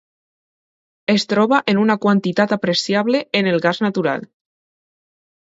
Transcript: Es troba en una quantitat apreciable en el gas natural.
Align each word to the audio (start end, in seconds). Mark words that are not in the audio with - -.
Es 1.13 1.25
troba 1.33 1.59
en 1.73 1.81
una 1.81 1.97
quantitat 2.07 2.57
apreciable 2.59 3.23
en 3.43 3.53
el 3.53 3.61
gas 3.67 3.83
natural. 3.89 4.27